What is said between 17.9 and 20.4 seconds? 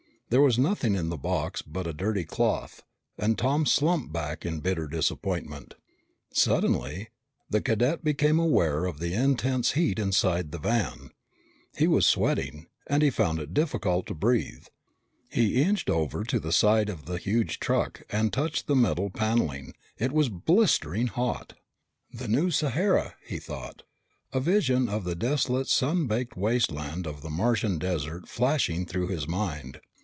and touched the metal paneling. It was